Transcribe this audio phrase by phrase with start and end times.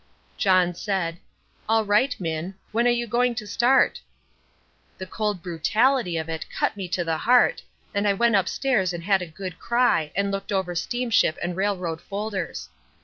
[0.35, 1.19] John said,
[1.69, 2.55] "All right, Minn.
[2.71, 4.01] When are you going to start?"
[4.97, 7.61] The cold brutality of it cut me to the heart,
[7.93, 12.01] and I went upstairs and had a good cry and looked over steamship and railroad
[12.01, 12.69] folders.